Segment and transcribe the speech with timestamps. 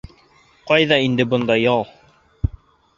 [0.71, 1.87] Ҡайҙа инде бында ял!